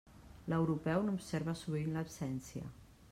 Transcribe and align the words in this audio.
L'europeu 0.53 1.03
n'observa 1.09 1.55
sovint 1.65 1.93
l'absència. 1.99 2.73